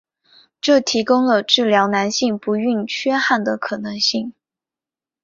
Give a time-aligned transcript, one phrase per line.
[0.59, 4.33] 这提供了治疗男性不育缺憾的可能性。